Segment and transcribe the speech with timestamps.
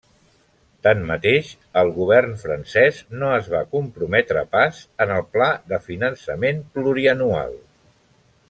[0.85, 1.51] Tanmateix,
[1.81, 7.59] el govern francès no es va comprometre pas en el pla de finançament plurianual.